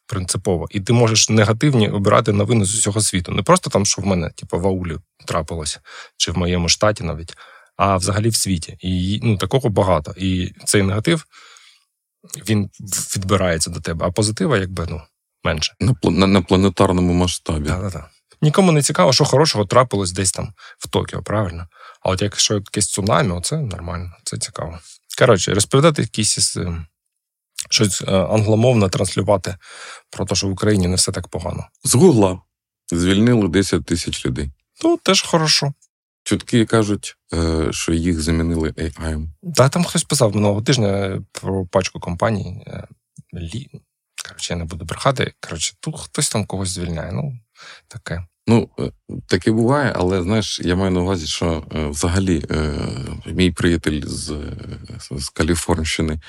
принципово. 0.07 0.67
І 0.71 0.81
ти 0.81 0.93
можеш 0.93 1.29
негативні 1.29 1.89
обирати 1.89 2.33
новини 2.33 2.65
з 2.65 2.75
усього 2.75 3.01
світу. 3.01 3.33
Не 3.33 3.43
просто 3.43 3.71
там, 3.71 3.87
що 3.87 4.03
в 4.03 4.07
мене, 4.07 4.31
типу, 4.31 4.61
в 4.61 4.67
аулі 4.67 4.97
трапилося, 5.27 5.81
чи 6.17 6.33
в 6.33 6.39
моєму 6.39 6.69
штаті 6.69 7.05
навіть, 7.05 7.35
а 7.77 7.97
взагалі 7.97 8.29
в 8.29 8.37
світі. 8.37 8.77
І 8.81 9.21
ну, 9.23 9.37
такого 9.37 9.69
багато. 9.69 10.15
І 10.17 10.53
цей 10.65 10.83
негатив 10.83 11.25
він 12.49 12.71
відбирається 13.17 13.71
до 13.71 13.81
тебе, 13.81 14.07
а 14.07 14.11
позитива, 14.11 14.59
якби 14.59 14.87
ну, 14.91 15.03
менше. 15.45 15.75
На 15.81 15.95
на, 16.03 16.27
на 16.27 16.43
планетарному 16.43 17.13
масштабі. 17.13 17.69
Так, 17.69 17.83
так, 17.83 17.93
так. 17.93 18.11
Нікому 18.45 18.73
не 18.73 18.83
цікаво, 18.83 19.13
що 19.13 19.25
хорошого 19.25 19.65
трапилось 19.65 20.13
десь 20.13 20.33
там 20.33 20.53
в 20.79 20.89
Токіо, 20.89 21.23
правильно? 21.23 21.69
А 22.03 22.11
от 22.11 22.23
якщо 22.23 22.55
якесь 22.55 22.87
цунамі, 22.87 23.31
оце 23.31 23.57
нормально, 23.57 24.13
це 24.25 24.39
цікаво. 24.39 24.79
Коротше, 25.19 25.55
розповідати 25.55 26.03
якісь 26.03 26.57
ем, 26.57 26.87
щось 27.71 28.03
е, 28.03 28.05
англомовне 28.07 28.89
транслювати 28.89 29.57
про 30.11 30.25
те, 30.25 30.35
що 30.35 30.49
в 30.49 30.51
Україні 30.51 30.89
не 30.89 30.97
все 30.97 31.13
так 31.13 31.29
погано. 31.29 31.69
З 31.85 31.95
Гугла 31.95 32.41
звільнили 32.93 33.49
10 33.49 33.85
тисяч 33.85 34.27
людей. 34.27 34.51
Ну, 34.85 34.99
теж 35.03 35.23
хорошо. 35.23 35.73
Чутки 36.25 36.67
кажуть, 36.67 37.17
е, 37.35 37.69
що 37.71 37.93
їх 37.93 38.21
замінили 38.21 38.71
AI. 38.71 39.27
Так, 39.57 39.71
там 39.71 39.85
хтось 39.85 40.05
писав 40.05 40.35
минулого 40.35 40.63
тижня 40.63 41.23
про 41.33 41.67
пачку 41.67 42.01
компаній. 42.01 42.65
Е, 42.67 42.89
лі... 43.35 43.71
Коротше, 44.29 44.53
я 44.53 44.59
не 44.59 44.65
буду 44.65 44.85
брехати. 44.85 45.33
Коротше, 45.41 45.75
тут 45.81 46.01
хтось 46.01 46.29
там 46.29 46.47
когось 46.47 46.69
звільняє. 46.69 47.13
Ну, 47.13 47.39
таке. 47.89 48.27
Ну, 48.47 48.69
таке 49.27 49.53
буває, 49.53 49.93
але 49.97 50.23
знаєш, 50.23 50.61
я 50.61 50.77
маю 50.77 50.91
на 50.91 51.01
увазі, 51.01 51.27
що 51.27 51.65
взагалі 51.71 52.45
мій 53.27 53.51
приятель 53.51 54.03
з 54.05 54.37
з 55.11 55.29
Каліфорнщини 55.29 56.21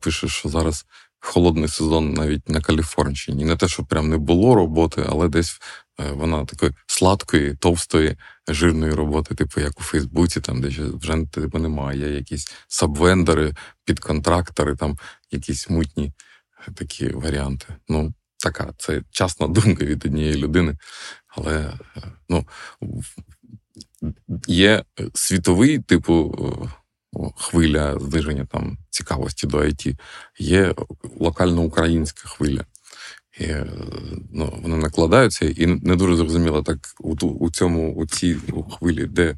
пише, 0.00 0.28
що 0.28 0.48
зараз 0.48 0.86
холодний 1.26 1.68
сезон 1.68 2.12
навіть 2.12 2.48
на 2.48 2.60
Каліфорнщині. 2.60 3.44
Не 3.44 3.56
те, 3.56 3.68
що 3.68 3.84
прям 3.84 4.08
не 4.08 4.16
було 4.16 4.54
роботи, 4.54 5.06
але 5.08 5.28
десь 5.28 5.60
е, 6.00 6.12
вона 6.12 6.44
такої 6.44 6.72
сладкої, 6.86 7.54
товстої, 7.54 8.16
жирної 8.48 8.92
роботи, 8.92 9.34
типу 9.34 9.60
як 9.60 9.80
у 9.80 9.82
Фейсбуці, 9.82 10.40
там 10.40 10.60
де 10.60 10.68
вже 10.68 11.24
типу, 11.32 11.58
немає. 11.58 12.00
Є 12.00 12.08
якісь 12.08 12.52
сабвендери, 12.68 13.54
підконтрактори, 13.84 14.76
там 14.76 14.98
якісь 15.30 15.70
мутні 15.70 16.12
такі 16.74 17.08
варіанти. 17.08 17.66
Ну, 17.88 18.14
така 18.38 18.74
це 18.78 19.02
частна 19.10 19.46
думка 19.48 19.84
від 19.84 20.06
однієї 20.06 20.34
людини. 20.34 20.76
Але 21.28 21.72
е, 21.96 22.02
ну, 22.28 22.46
є 24.46 24.84
світовий 25.14 25.78
типу 25.78 26.36
хвиля 27.36 27.98
зниження 27.98 28.44
там 28.44 28.78
цікавості 28.90 29.46
до 29.46 29.58
IT, 29.58 29.98
є 30.38 30.74
локально 31.20 31.62
українська 31.62 32.28
хвиля. 32.28 32.64
І, 33.40 33.46
ну, 34.32 34.58
Вони 34.62 34.76
накладаються, 34.76 35.44
і 35.44 35.66
не 35.66 35.96
дуже 35.96 36.16
зрозуміло 36.16 36.62
так 36.62 36.78
у 37.00 37.14
у 37.26 37.50
цьому 37.50 37.94
у 37.94 38.06
цій 38.06 38.36
хвилі, 38.70 39.06
де 39.06 39.36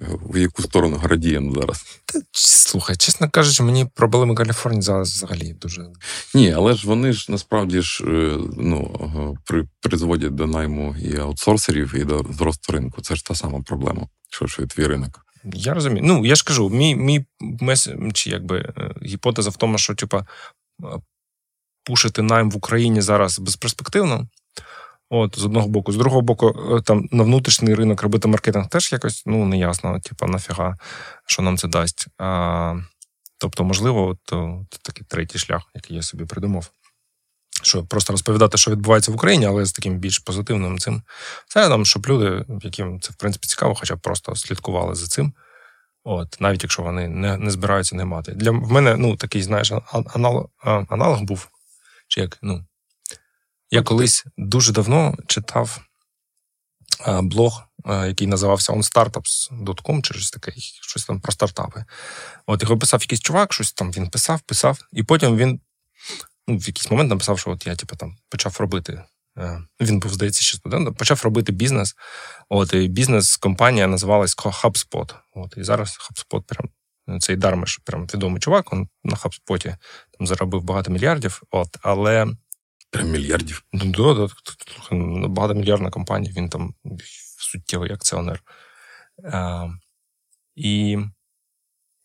в 0.00 0.38
яку 0.38 0.62
сторону 0.62 0.96
градієнт 0.96 1.54
зараз. 1.54 1.84
Та, 2.04 2.20
слухай, 2.32 2.96
чесно 2.96 3.30
кажучи, 3.30 3.62
мені 3.62 3.86
проблеми 3.94 4.34
Каліфорнії 4.34 4.82
зараз 4.82 5.12
взагалі 5.12 5.52
дуже. 5.52 5.86
Ні, 6.34 6.52
але 6.52 6.74
ж 6.74 6.86
вони 6.86 7.12
ж 7.12 7.32
насправді 7.32 7.80
ж 7.80 8.04
е, 8.04 8.38
ну, 8.56 9.36
при, 9.44 9.68
призводять 9.80 10.34
до 10.34 10.46
найму 10.46 10.96
і 11.02 11.16
аутсорсерів, 11.16 11.94
і 11.96 12.04
до 12.04 12.24
зросту 12.30 12.72
ринку. 12.72 13.02
Це 13.02 13.16
ж 13.16 13.24
та 13.24 13.34
сама 13.34 13.60
проблема, 13.60 14.08
що 14.30 14.46
ж 14.46 14.66
твій 14.66 14.86
ринок. 14.86 15.20
Я 15.44 15.74
розумію. 15.74 16.02
Ну, 16.04 16.26
я 16.26 16.34
ж 16.34 16.44
кажу, 16.44 16.70
мій 16.70 16.96
мій 16.96 17.24
мес... 17.40 17.88
чи 18.12 18.30
якби 18.30 18.58
е, 18.58 18.94
гіпотеза 19.02 19.50
в 19.50 19.56
тому, 19.56 19.78
що 19.78 19.94
типа 19.94 20.26
е, 20.84 20.86
пушити 21.84 22.22
найм 22.22 22.50
в 22.50 22.56
Україні 22.56 23.00
зараз 23.00 23.38
безперспективно. 23.38 24.26
От, 25.10 25.38
з 25.38 25.44
одного 25.44 25.68
боку, 25.68 25.92
з 25.92 25.96
другого 25.96 26.22
боку, 26.22 26.76
е, 26.76 26.82
там 26.82 27.08
на 27.12 27.22
внутрішній 27.22 27.74
ринок 27.74 28.02
робити 28.02 28.28
маркетинг 28.28 28.68
теж 28.68 28.92
якось 28.92 29.22
ну, 29.26 29.44
неясно, 29.44 30.00
типа, 30.00 30.26
нафіга, 30.26 30.74
що 31.26 31.42
нам 31.42 31.58
це 31.58 31.68
дасть. 31.68 32.06
А, 32.18 32.74
Тобто, 33.38 33.64
можливо, 33.64 34.06
от, 34.06 34.32
от 34.32 34.68
такий 34.82 35.06
третій 35.08 35.38
шлях, 35.38 35.62
який 35.74 35.96
я 35.96 36.02
собі 36.02 36.24
придумав 36.24 36.70
що 37.62 37.84
просто 37.84 38.12
розповідати, 38.12 38.58
що 38.58 38.70
відбувається 38.70 39.12
в 39.12 39.14
Україні, 39.14 39.46
але 39.46 39.64
з 39.64 39.72
таким 39.72 39.98
більш 39.98 40.18
позитивним 40.18 40.78
цим. 40.78 41.02
Там, 41.54 41.86
щоб 41.86 42.06
люди, 42.06 42.44
яким 42.62 43.00
це 43.00 43.12
в 43.12 43.16
принципі 43.16 43.46
цікаво, 43.46 43.74
хоча 43.74 43.96
б 43.96 44.00
просто 44.00 44.36
слідкували 44.36 44.94
за 44.94 45.06
цим. 45.06 45.32
От, 46.04 46.36
навіть 46.40 46.62
якщо 46.62 46.82
вони 46.82 47.08
не 47.08 47.36
не 47.36 47.50
збираються 47.50 47.96
не 47.96 48.04
мати. 48.04 48.32
Для 48.32 48.50
в 48.50 48.72
мене 48.72 48.96
ну, 48.96 49.16
такий, 49.16 49.42
знаєш, 49.42 49.72
аналог, 50.14 50.46
аналог 50.88 51.22
був. 51.22 51.48
Чи 52.14 52.20
як, 52.20 52.38
ну, 52.42 52.64
Я 53.70 53.82
колись 53.82 54.24
дуже 54.36 54.72
давно 54.72 55.14
читав 55.26 55.80
блог, 57.22 57.62
який 57.86 58.26
називався 58.26 58.72
onstartups.com, 58.72 60.02
чи 60.02 60.14
щось 60.14 60.30
таке, 60.30 60.52
щось 60.56 61.04
там 61.04 61.20
про 61.20 61.32
стартапи. 61.32 61.84
От 62.46 62.62
його 62.62 62.78
писав 62.78 63.00
якийсь 63.02 63.20
чувак, 63.20 63.52
щось 63.52 63.72
там 63.72 63.92
він 63.92 64.10
писав, 64.10 64.40
писав, 64.40 64.78
і 64.92 65.02
потім 65.02 65.36
він 65.36 65.60
ну, 66.46 66.58
в 66.58 66.66
якийсь 66.66 66.90
момент 66.90 67.10
написав, 67.10 67.38
що 67.38 67.50
от 67.50 67.66
я 67.66 67.76
типу, 67.76 67.96
там 67.96 68.16
почав 68.28 68.56
робити. 68.58 69.04
Е, 69.38 69.62
він 69.80 69.98
був, 69.98 70.12
здається, 70.12 70.42
ще 70.42 70.56
студентом, 70.56 70.94
почав 70.94 71.20
робити 71.24 71.52
бізнес. 71.52 71.94
От 72.48 72.74
і 72.74 72.88
бізнес-компанія 72.88 73.86
називалась 73.86 74.36
HubSpot. 74.36 75.14
От, 75.34 75.54
І 75.56 75.64
зараз 75.64 75.98
HubSpot 75.98 76.42
прям 76.42 76.68
цей 77.20 77.36
Дармеш, 77.36 77.80
прям 77.84 78.06
відомий 78.06 78.40
чувак. 78.40 78.72
Він 78.72 78.88
на 79.04 79.16
HubSpot 79.16 79.76
там 80.18 80.26
заробив 80.26 80.62
багато 80.62 80.90
мільярдів. 80.90 81.42
От, 81.50 81.76
але 81.82 82.26
Прям 82.94 83.10
мільярдів. 83.10 83.64
Ну, 83.72 83.84
да, 83.84 84.14
да, 84.14 85.28
багатомільярдна 85.28 85.90
компанія, 85.90 86.32
він 86.36 86.48
там 86.48 86.74
суттєвий 87.38 87.92
акціонер. 87.92 88.42
А, 89.32 89.64
е, 89.64 89.70
І 90.54 90.98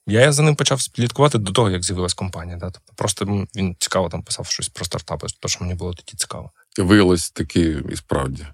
я 0.07 0.31
за 0.31 0.43
ним 0.43 0.55
почав 0.55 0.81
слідкувати 0.81 1.37
до 1.37 1.51
того, 1.51 1.69
як 1.69 1.83
з'явилась 1.83 2.13
компанія. 2.13 2.57
Да? 2.57 2.69
Тобто 2.71 2.93
Просто 2.95 3.25
він 3.55 3.75
цікаво 3.79 4.09
там 4.09 4.23
писав 4.23 4.45
щось 4.45 4.69
про 4.69 4.85
стартапи, 4.85 5.27
то 5.39 5.47
що 5.47 5.63
мені 5.63 5.75
було 5.75 5.93
тоді 5.93 6.13
цікаво. 6.17 6.51
Виявилось 6.77 7.31
таки 7.31 7.83
і 7.91 7.95
справді. 7.95 8.47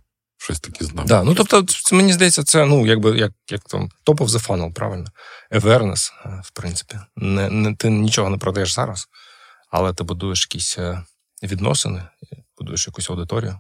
Щось 0.45 0.59
таке 0.59 0.85
знав. 0.85 1.05
Да, 1.05 1.23
ну 1.23 1.35
тобто, 1.35 1.65
мені 1.91 2.13
здається, 2.13 2.43
це 2.43 2.65
ну, 2.65 2.87
якби 2.87 3.17
як 3.17 3.31
як 3.51 3.61
там 3.61 3.89
top 4.05 4.17
of 4.17 4.27
the 4.27 4.47
funnel, 4.47 4.73
правильно. 4.73 5.05
Awareness, 5.51 6.11
е, 6.25 6.41
в 6.43 6.51
принципі. 6.51 6.99
Не, 7.15 7.49
не, 7.49 7.75
Ти 7.75 7.89
нічого 7.89 8.29
не 8.29 8.37
продаєш 8.37 8.73
зараз, 8.73 9.07
але 9.71 9.93
ти 9.93 10.03
будуєш 10.03 10.47
якісь 10.49 10.77
е, 10.77 11.03
відносини, 11.43 12.03
будуєш 12.57 12.87
якусь 12.87 13.09
аудиторію. 13.09 13.59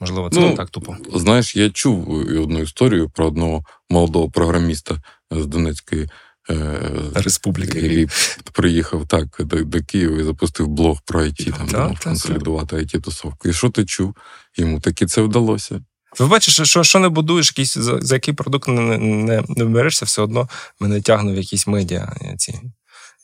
Можливо, 0.00 0.30
це 0.30 0.40
ну, 0.40 0.48
не 0.48 0.56
так 0.56 0.70
тупо. 0.70 0.96
Знаєш, 1.14 1.56
я 1.56 1.70
чув 1.70 2.10
одну 2.42 2.58
історію 2.58 3.10
про 3.10 3.26
одного 3.26 3.64
молодого 3.90 4.30
програміста 4.30 5.02
з 5.30 5.46
Донецької 5.46 6.08
Е, 6.50 6.80
Республіки. 7.14 7.78
І 7.78 8.08
приїхав 8.52 9.06
так 9.06 9.26
до, 9.38 9.64
до 9.64 9.82
Києва 9.82 10.20
і 10.20 10.24
запустив 10.24 10.66
блог 10.66 10.98
про 11.04 11.20
IT, 11.20 11.58
там 11.58 11.68
да, 11.68 11.94
консолідувати 12.04 12.76
it 12.76 13.00
тусовку 13.00 13.48
І 13.48 13.52
що 13.52 13.70
ти 13.70 13.84
чув? 13.84 14.16
Йому 14.56 14.80
таки 14.80 15.06
це 15.06 15.22
вдалося. 15.22 15.80
Ви 16.18 16.26
бачите, 16.26 16.64
що 16.64 16.84
що 16.84 16.98
не 16.98 17.08
будуєш, 17.08 17.48
якийсь, 17.48 17.78
за, 17.78 18.00
за 18.00 18.14
який 18.14 18.34
продукт 18.34 18.68
не 18.68 18.98
не, 18.98 19.44
не 19.48 19.64
берешся, 19.64 20.04
все 20.04 20.22
одно 20.22 20.48
мене 20.80 21.00
тягне 21.00 21.32
в 21.32 21.36
якісь 21.36 21.66
медіа 21.66 22.12
ці 22.38 22.60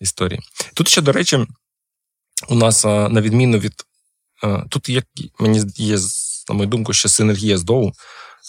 історії. 0.00 0.40
Тут 0.74 0.88
ще, 0.88 1.00
до 1.00 1.12
речі, 1.12 1.46
у 2.48 2.54
нас, 2.54 2.84
на 2.84 3.20
відміну 3.20 3.58
від. 3.58 3.72
Тут 4.68 4.88
є, 4.88 5.02
мені 5.38 5.64
є, 5.76 5.98
на 6.48 6.54
мою 6.54 6.68
думку, 6.68 6.92
ще 6.92 7.08
синергія 7.08 7.58
з 7.58 7.62
Доу, 7.62 7.92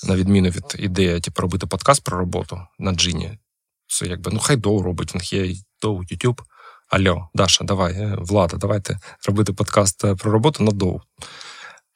на 0.03 0.15
відміну 0.15 0.49
від 0.49 0.75
ідеї, 0.79 1.19
типу, 1.19 1.41
робити 1.41 1.67
подкаст 1.67 2.03
про 2.03 2.17
роботу 2.17 2.61
на 2.79 2.91
джині. 2.91 3.37
Це 3.87 4.05
якби 4.05 4.31
ну 4.33 4.39
хай 4.39 4.55
доу 4.57 4.81
робить, 4.81 5.13
в 5.13 5.17
них 5.17 5.33
є 5.33 5.55
доу, 5.81 6.03
YouTube. 6.03 6.39
Альо, 6.89 7.29
Даша, 7.33 7.63
давай, 7.63 7.93
е, 7.93 8.15
влада, 8.19 8.57
давайте 8.57 8.99
робити 9.27 9.53
подкаст 9.53 10.05
е, 10.05 10.15
про 10.15 10.31
роботу 10.31 10.63
на 10.63 10.71
доу. 10.71 11.01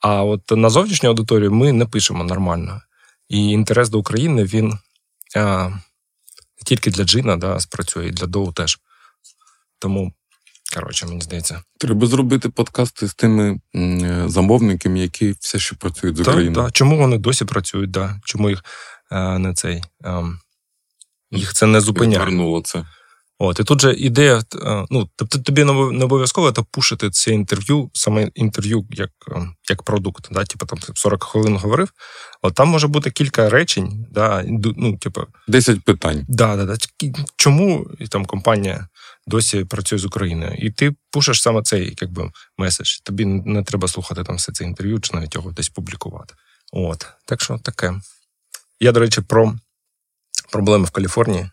А 0.03 0.23
от 0.23 0.51
на 0.51 0.69
зовнішню 0.69 1.09
аудиторію 1.09 1.51
ми 1.51 1.71
не 1.71 1.85
пишемо 1.85 2.23
нормально. 2.23 2.81
І 3.29 3.47
інтерес 3.47 3.89
до 3.89 3.99
України 3.99 4.43
він 4.43 4.79
а, 5.35 5.69
не 6.57 6.63
тільки 6.65 6.91
для 6.91 7.03
Джина 7.03 7.37
да, 7.37 7.59
спрацює, 7.59 8.07
і 8.07 8.11
для 8.11 8.27
Доу 8.27 8.51
теж. 8.51 8.79
Тому, 9.79 10.13
коротше, 10.73 11.05
мені 11.05 11.21
здається. 11.21 11.63
Треба 11.79 12.07
зробити 12.07 12.49
подкасти 12.49 13.07
з 13.07 13.13
тими 13.13 13.59
е, 13.75 14.23
замовниками, 14.27 14.99
які 14.99 15.35
все 15.39 15.59
ще 15.59 15.75
працюють 15.75 16.17
з 16.17 16.19
Україною. 16.19 16.55
Так, 16.55 16.65
так. 16.65 16.73
Чому 16.73 16.97
вони 16.97 17.17
досі 17.17 17.45
працюють? 17.45 17.91
Да? 17.91 18.19
Чому 18.25 18.49
їх 18.49 18.63
а, 19.09 19.39
не 19.39 19.53
цей. 19.53 19.83
А, 20.03 20.23
їх 21.31 21.53
це 21.53 21.65
не 21.65 21.81
зупиняє. 21.81 22.61
Це. 22.63 22.85
От, 23.45 23.59
і 23.59 23.63
тут 23.63 23.81
же 23.81 23.93
ідея, 23.93 24.43
е, 24.55 24.85
ну, 24.89 25.09
тобто 25.15 25.39
тобі 25.39 25.63
не 25.63 26.03
обов'язково 26.05 26.51
та 26.51 26.63
пушити 26.63 27.09
це 27.09 27.31
інтерв'ю, 27.31 27.89
саме 27.93 28.31
інтерв'ю 28.35 28.87
як 28.91 29.09
е, 29.31 29.47
як 29.69 29.83
продукт. 29.83 30.27
Да? 30.31 30.45
Типу 30.45 30.65
там 30.65 30.79
40 30.95 31.23
хвилин 31.23 31.57
говорив. 31.57 31.89
От 32.41 32.53
там 32.53 32.67
може 32.67 32.87
бути 32.87 33.11
кілька 33.11 33.49
речень, 33.49 34.07
да, 34.11 34.43
ну, 34.77 34.97
типу, 34.97 35.21
10 35.47 35.83
питань. 35.83 36.25
Да, 36.27 36.55
да, 36.55 36.65
да. 36.65 36.75
Чому 37.35 37.87
там 38.09 38.25
компанія 38.25 38.87
досі 39.27 39.65
працює 39.65 39.99
з 39.99 40.05
Україною? 40.05 40.53
І 40.53 40.71
ти 40.71 40.95
пушиш 41.11 41.41
саме 41.41 41.61
цей 41.61 41.97
якби, 42.01 42.31
меседж. 42.57 42.97
Тобі 43.03 43.25
не 43.25 43.63
треба 43.63 43.87
слухати 43.87 44.23
там 44.23 44.35
все 44.35 44.51
це 44.51 44.63
інтерв'ю, 44.63 44.99
чи 44.99 45.13
навіть 45.13 45.35
його 45.35 45.51
десь 45.51 45.69
публікувати. 45.69 46.33
От. 46.73 47.07
Так 47.25 47.41
що 47.41 47.57
таке. 47.57 47.93
Я, 48.79 48.91
до 48.91 48.99
речі, 48.99 49.21
про 49.21 49.55
проблеми 50.51 50.85
в 50.85 50.91
Каліфорнії 50.91 51.49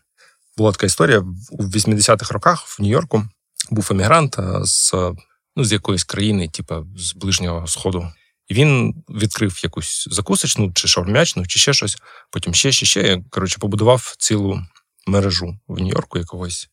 була 0.61 0.71
така 0.71 0.85
історія 0.85 1.19
у 1.51 1.63
80-х 1.63 2.33
роках 2.33 2.67
в 2.67 2.81
Нью-Йорку 2.81 3.27
був 3.71 3.87
емігрант 3.91 4.37
з 4.61 4.93
ну, 5.55 5.63
з 5.63 5.71
якоїсь 5.71 6.03
країни, 6.03 6.49
типу 6.49 6.87
з 6.97 7.13
ближнього 7.15 7.67
сходу. 7.67 8.11
І 8.47 8.53
він 8.53 9.03
відкрив 9.09 9.59
якусь 9.63 10.07
закусочну, 10.11 10.71
чи 10.73 10.87
шаурмячну, 10.87 11.45
чи 11.47 11.59
ще 11.59 11.73
щось. 11.73 11.97
Потім 12.31 12.53
ще, 12.53 12.71
ще, 12.71 12.85
ще. 12.85 13.23
Коротше, 13.29 13.57
побудував 13.59 14.15
цілу 14.17 14.61
мережу 15.07 15.59
в 15.67 15.79
Нью-Йорку 15.79 16.17
якогось 16.17 16.69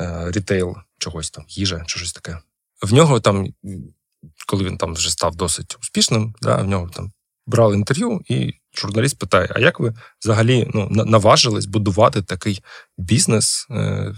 е, 0.00 0.30
рітейл, 0.30 0.76
чогось 0.98 1.30
там, 1.30 1.44
їжа 1.48 1.84
чи 1.86 1.98
щось 1.98 2.12
таке. 2.12 2.38
В 2.82 2.92
нього 2.92 3.20
там, 3.20 3.48
коли 4.46 4.64
він 4.64 4.78
там 4.78 4.94
вже 4.94 5.10
став 5.10 5.36
досить 5.36 5.76
успішним, 5.80 6.34
да, 6.42 6.56
в 6.56 6.68
нього 6.68 6.90
там 6.94 7.12
брали 7.46 7.76
інтерв'ю, 7.76 8.20
і 8.28 8.54
журналіст 8.74 9.18
питає: 9.18 9.48
а 9.54 9.60
як 9.60 9.80
ви 9.80 9.94
взагалі 10.24 10.70
ну, 10.74 10.88
наважились 10.90 11.66
будувати 11.66 12.22
такий 12.22 12.62
бізнес? 12.98 13.66
Е, 13.70 14.14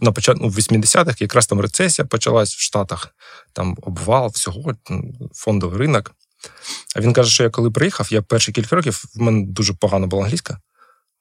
на 0.00 0.12
початку 0.12 0.42
ну, 0.42 0.48
в 0.48 0.56
80-х 0.58 1.20
якраз 1.20 1.46
там 1.46 1.60
рецесія 1.60 2.06
почалась 2.06 2.54
в 2.54 2.60
Штатах, 2.60 3.08
там 3.52 3.76
обвал 3.82 4.28
всього, 4.28 4.74
фондовий 5.34 5.78
ринок. 5.78 6.12
А 6.96 7.00
він 7.00 7.12
каже, 7.12 7.30
що 7.30 7.42
я 7.42 7.50
коли 7.50 7.70
приїхав, 7.70 8.08
я 8.10 8.22
перші 8.22 8.52
кілька 8.52 8.76
років 8.76 9.04
в 9.14 9.20
мене 9.20 9.46
дуже 9.46 9.74
погано 9.74 10.06
була 10.06 10.24
англійська. 10.24 10.58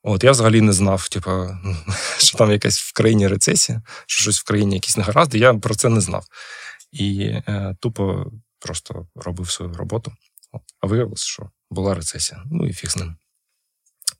От 0.03 0.23
я 0.23 0.31
взагалі 0.31 0.61
не 0.61 0.73
знав, 0.73 1.09
типу, 1.09 1.31
що 2.17 2.37
там 2.37 2.51
якась 2.51 2.79
в 2.79 2.93
країні 2.93 3.27
рецесія, 3.27 3.81
що 4.07 4.21
щось 4.21 4.39
в 4.39 4.43
країні 4.43 4.75
якісь 4.75 4.97
негаразди. 4.97 5.37
Я 5.37 5.53
про 5.53 5.75
це 5.75 5.89
не 5.89 6.01
знав. 6.01 6.25
І 6.91 7.21
е, 7.23 7.75
тупо 7.79 8.25
просто 8.59 9.07
робив 9.15 9.51
свою 9.51 9.73
роботу. 9.73 10.11
А 10.81 10.87
виявилося, 10.87 11.25
що 11.25 11.49
була 11.71 11.95
рецесія. 11.95 12.43
Ну 12.51 12.67
і 12.67 12.73
фіг 12.73 12.89
з 12.89 12.97
ним. 12.97 13.15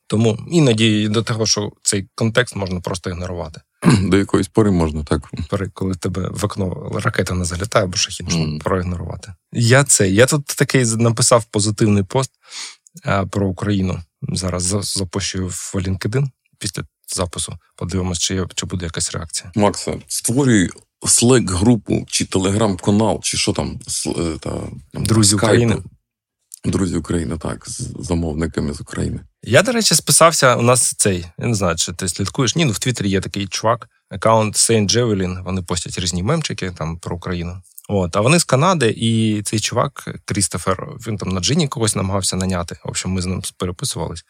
Тому 0.08 0.38
іноді 0.52 1.08
до 1.08 1.24
того, 1.24 1.46
що 1.46 1.72
цей 1.84 2.08
контекст 2.16 2.56
можна 2.56 2.80
просто 2.80 3.10
ігнорувати. 3.10 3.62
До 4.02 4.18
якоїсь 4.18 4.48
пори 4.48 4.72
можна, 4.72 5.04
так. 5.04 5.30
Пори, 5.50 5.70
коли 5.74 5.96
тебе 5.96 6.30
в 6.30 6.46
окно 6.46 6.92
ракета 7.04 7.34
не 7.34 7.46
залітає, 7.46 7.86
або 7.86 7.98
шахід 7.98 8.26
можна 8.26 8.46
mm. 8.46 8.64
проігнорувати. 8.64 9.34
Я 9.52 9.84
це. 9.84 10.10
Я 10.10 10.26
тут 10.26 10.46
такий 10.46 10.86
написав 10.86 11.44
позитивний 11.44 12.04
пост 12.04 12.32
про 13.32 13.48
Україну. 13.48 14.00
Зараз 14.22 14.64
запущую 14.82 15.48
в 15.48 15.72
LinkedIn 15.76 16.28
після 16.60 16.84
запису. 17.16 17.58
Подивимось, 17.76 18.20
чи 18.20 18.36
є, 18.36 18.46
чи 18.56 18.66
буде 18.66 18.86
якась 18.86 19.12
реакція. 19.12 19.52
Макса, 19.56 20.00
створюй 20.08 20.70
Slack 21.02 21.50
групу 21.50 22.06
чи 22.08 22.26
телеграм-канал, 22.26 23.20
чи 23.24 23.38
що 23.38 23.54
там 23.54 23.80
е, 24.08 24.38
та, 24.40 24.52
Друзі 24.94 25.36
України. 25.36 25.78
Друзі 26.66 26.98
України, 26.98 27.38
так, 27.38 27.70
з 27.70 27.92
замовниками 28.00 28.74
з 28.74 28.82
України. 28.82 29.20
Я, 29.44 29.62
до 29.62 29.72
речі, 29.72 29.96
списався. 29.96 30.56
У 30.56 30.62
нас 30.62 30.94
цей, 30.98 31.26
я 31.38 31.48
не 31.48 31.56
знаю, 31.56 31.76
чи 31.76 31.94
ти 31.94 32.10
слідкуєш. 32.10 32.56
Ні, 32.56 32.66
ну 32.66 32.72
в 32.72 32.80
Твіттері 32.80 33.10
є 33.10 33.22
такий 33.22 33.48
чувак, 33.48 33.90
аккаунт 34.10 34.56
Saint 34.56 34.92
Javelin, 34.92 35.44
Вони 35.44 35.62
постять 35.62 36.00
різні 36.00 36.24
мемчики 36.24 36.72
там 36.72 37.00
про 37.00 37.16
Україну. 37.16 37.62
От, 37.90 38.16
а 38.16 38.22
вони 38.22 38.40
з 38.40 38.44
Канади, 38.44 38.94
і 38.98 39.42
цей 39.42 39.60
чувак, 39.60 40.16
Крістофер, 40.26 40.88
він 41.08 41.18
там 41.18 41.30
на 41.30 41.40
джині 41.40 41.68
когось 41.68 41.96
намагався 41.96 42.36
наняти. 42.36 42.78
В 42.84 42.90
общем, 42.90 43.12
ми 43.12 43.22
з 43.22 43.26
ним 43.26 43.42
переписувались. 43.58 44.24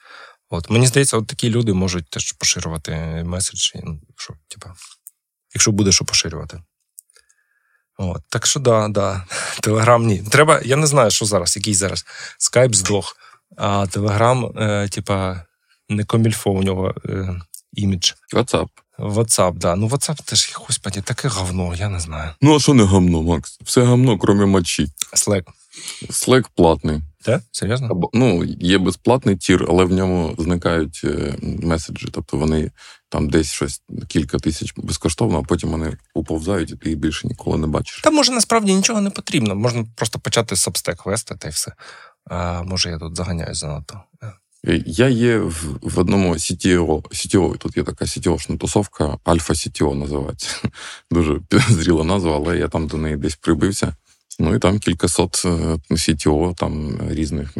От 0.49 0.69
мені 0.69 0.87
здається, 0.87 1.17
от 1.17 1.27
такі 1.27 1.49
люди 1.49 1.73
можуть 1.73 2.09
теж 2.09 2.31
поширювати 2.31 2.91
меседжі. 3.25 3.81
Ну, 3.83 4.01
що, 4.17 4.33
типа, 4.47 4.73
якщо 5.53 5.71
буде 5.71 5.91
що 5.91 6.05
поширювати. 6.05 6.59
От, 7.97 8.21
Так 8.29 8.45
що 8.45 8.59
да, 8.59 8.87
да. 8.87 9.25
Телеграм 9.61 10.05
ні. 10.05 10.23
Треба, 10.31 10.61
я 10.65 10.75
не 10.75 10.87
знаю, 10.87 11.11
що 11.11 11.25
зараз, 11.25 11.55
який 11.55 11.73
зараз. 11.73 12.05
Скайп 12.37 12.75
здох, 12.75 13.17
а 13.57 13.87
Телеграм, 13.87 14.45
е, 14.57 14.89
типа, 14.91 15.41
не 15.89 16.03
комільфо 16.03 16.51
у 16.51 16.63
нього 16.63 16.93
е, 17.09 17.41
імідж. 17.73 18.11
WhatsApp. 18.33 18.67
WhatsApp, 18.99 19.53
да. 19.53 19.75
Ну, 19.75 19.87
WhatsApp 19.87 20.23
теж, 20.25 20.53
господи, 20.55 21.01
таке 21.01 21.27
говно, 21.27 21.75
я 21.75 21.89
не 21.89 21.99
знаю. 21.99 22.31
Ну, 22.41 22.55
а 22.55 22.59
що 22.59 22.73
не 22.73 22.83
говно, 22.83 23.21
Макс? 23.21 23.59
Все 23.63 23.81
говно, 23.81 24.17
крім 24.17 24.49
мочі. 24.49 24.87
Slack. 25.13 25.43
Slack 26.09 26.45
платний. 26.55 27.01
Так? 27.25 27.41
Серйозно? 27.51 27.87
Або, 27.91 28.09
ну, 28.13 28.43
є 28.43 28.77
безплатний 28.77 29.37
tier, 29.37 29.65
але 29.69 29.85
в 29.85 29.93
ньому 29.93 30.35
зникають 30.37 31.01
е, 31.03 31.35
меседжі. 31.41 32.07
Тобто 32.11 32.37
вони 32.37 32.71
там 33.09 33.29
десь 33.29 33.51
щось 33.51 33.81
кілька 34.07 34.37
тисяч 34.37 34.73
безкоштовно, 34.77 35.39
а 35.39 35.43
потім 35.43 35.69
вони 35.69 35.97
уповзають, 36.13 36.71
і 36.71 36.75
ти 36.75 36.89
їх 36.89 36.97
більше 36.97 37.27
ніколи 37.27 37.57
не 37.57 37.67
бачиш. 37.67 38.01
Та 38.01 38.11
може 38.11 38.31
насправді 38.31 38.75
нічого 38.75 39.01
не 39.01 39.09
потрібно. 39.09 39.55
Можна 39.55 39.85
просто 39.95 40.19
почати 40.19 40.55
Substack 40.55 41.09
вести 41.09 41.35
та 41.35 41.47
й 41.47 41.51
все. 41.51 41.73
А, 42.25 42.63
Може, 42.63 42.89
я 42.89 42.97
тут 42.97 43.15
заганяю 43.15 43.53
занадто. 43.53 44.01
Е, 44.67 44.83
я 44.85 45.07
є 45.07 45.37
в, 45.37 45.79
в 45.81 45.99
одному 45.99 46.33
CTO, 46.33 47.01
CTO, 47.01 47.57
тут 47.57 47.77
є 47.77 47.83
така 47.83 48.05
CTO-шна 48.05 48.57
тусовка, 48.57 49.17
Альфа 49.23 49.53
CTO 49.53 49.93
називається. 49.93 50.55
Дуже 51.11 51.33
підозріла 51.49 52.03
назва, 52.03 52.35
але 52.35 52.57
я 52.57 52.67
там 52.67 52.87
до 52.87 52.97
неї 52.97 53.17
десь 53.17 53.35
прибився. 53.35 53.95
Ну 54.39 54.55
і 54.55 54.59
там 54.59 54.79
кількасот 54.79 55.41
е, 55.45 55.49
CTO, 55.89 56.55
там 56.55 56.99
різних 57.09 57.57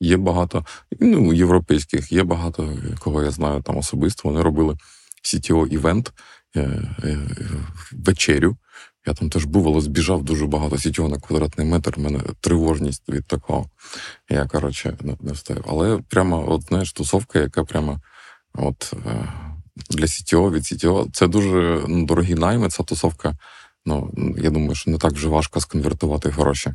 є 0.00 0.16
багато. 0.16 0.64
Ну, 1.00 1.32
європейських, 1.32 2.12
є 2.12 2.24
багато, 2.24 2.72
кого 2.98 3.22
я 3.22 3.30
знаю 3.30 3.62
там 3.62 3.76
особисто. 3.76 4.28
Вони 4.28 4.42
робили 4.42 4.76
CTO-івент, 5.22 6.12
е, 6.56 6.60
е, 7.04 7.18
вечерю. 7.92 8.56
Я 9.06 9.14
там 9.14 9.30
теж 9.30 9.44
був, 9.44 9.68
але 9.68 9.80
збіжав 9.80 10.24
дуже 10.24 10.46
багато 10.46 10.76
CTO 10.76 11.08
на 11.08 11.18
квадратний 11.18 11.66
метр. 11.66 11.94
У 11.96 12.00
мене 12.00 12.20
тривожність 12.40 13.08
від 13.08 13.26
такого. 13.26 13.66
Я, 14.30 14.46
коротше, 14.46 14.96
не 15.20 15.32
встаю. 15.32 15.64
Але 15.68 15.98
прямо, 16.08 16.52
от 16.52 16.62
знаєш, 16.62 16.92
тусовка, 16.92 17.38
яка 17.38 17.64
прямо 17.64 18.00
от 18.54 18.92
для 19.90 20.04
CTO, 20.04 20.50
від 20.50 20.62
CTO, 20.62 21.10
це 21.12 21.28
дуже 21.28 21.84
ну, 21.88 22.06
дорогі 22.06 22.34
найми, 22.34 22.68
ця 22.68 22.82
тусовка. 22.82 23.36
Ну, 23.90 24.34
я 24.38 24.50
думаю, 24.50 24.74
що 24.74 24.90
не 24.90 24.98
так 24.98 25.12
вже 25.12 25.28
важко 25.28 25.60
сконвертувати 25.60 26.28
гроші. 26.28 26.72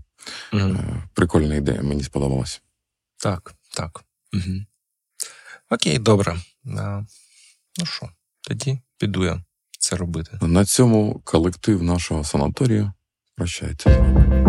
Угу. 0.54 0.78
Прикольна 1.14 1.56
ідея, 1.56 1.82
мені 1.82 2.04
сподобалася. 2.04 2.60
Так, 3.18 3.54
так. 3.76 4.04
Угу. 4.34 4.66
Окей, 5.70 6.00
добре. 6.00 6.36
Ну 6.64 7.86
що, 7.86 8.10
тоді 8.42 8.80
піду 8.98 9.26
я 9.26 9.44
це 9.80 9.96
робити. 9.96 10.38
На 10.42 10.66
цьому 10.66 11.22
колектив 11.24 11.84
нашого 11.84 12.24
санаторію 12.24 12.92
прощається 13.36 13.90
з 13.90 13.98
вами. 13.98 14.45